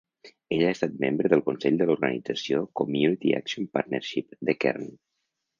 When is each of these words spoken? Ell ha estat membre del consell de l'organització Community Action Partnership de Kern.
Ell 0.55 0.61
ha 0.67 0.71
estat 0.75 0.95
membre 1.03 1.31
del 1.33 1.43
consell 1.49 1.77
de 1.83 1.87
l'organització 1.89 2.63
Community 2.83 3.37
Action 3.43 3.71
Partnership 3.79 4.37
de 4.51 4.61
Kern. 4.65 4.91